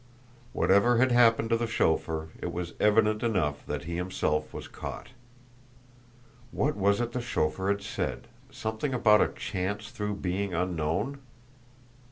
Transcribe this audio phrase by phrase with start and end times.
[0.51, 5.09] Whatever had happened to the chauffeur, it was evident enough that he himself was caught!
[6.51, 8.27] What was it the chauffeur had said?
[8.49, 11.19] Something about a chance through being unknown.